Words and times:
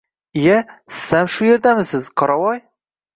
Iya, 0.43 0.53
sizam 0.99 1.29
shu 1.33 1.47
yerdamisiz, 1.49 2.09
qoravoy! 2.23 2.59